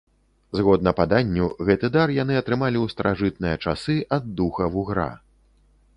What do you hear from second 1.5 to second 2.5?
гэты дар яны